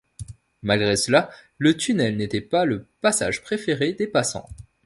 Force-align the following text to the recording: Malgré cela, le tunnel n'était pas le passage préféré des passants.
Malgré 0.63 0.95
cela, 0.95 1.29
le 1.59 1.77
tunnel 1.77 2.17
n'était 2.17 2.41
pas 2.41 2.65
le 2.65 2.87
passage 3.01 3.43
préféré 3.43 3.93
des 3.93 4.07
passants. 4.07 4.49